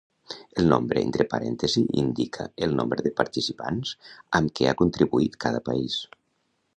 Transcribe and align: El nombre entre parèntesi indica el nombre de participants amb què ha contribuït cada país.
El 0.61 0.67
nombre 0.69 1.01
entre 1.07 1.25
parèntesi 1.33 1.83
indica 2.03 2.47
el 2.67 2.73
nombre 2.79 3.05
de 3.09 3.13
participants 3.21 3.91
amb 4.39 4.55
què 4.61 4.69
ha 4.71 4.75
contribuït 4.81 5.39
cada 5.47 5.63
país. 5.69 6.01